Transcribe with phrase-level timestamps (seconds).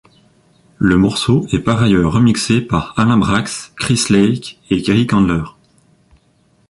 [0.79, 5.43] Le morceau est par ailleurs remixé par Alan Braxe, Chris Lake et Kerri Chandler.